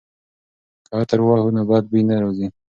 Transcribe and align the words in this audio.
که 0.85 0.91
عطر 0.99 1.19
ووهو 1.21 1.49
نو 1.55 1.61
بد 1.69 1.83
بوی 1.89 2.01
نه 2.09 2.15
راځي. 2.23 2.47